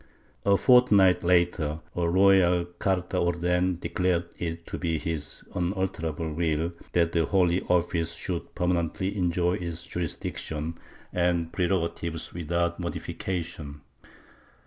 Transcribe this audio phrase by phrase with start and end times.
[0.45, 7.11] A fortnight later a royal carta orden declared it to be his imalterable will that
[7.11, 10.79] the Holy Office should permanently enjoy its jurisdiction
[11.13, 13.81] and prerogatives without modification.'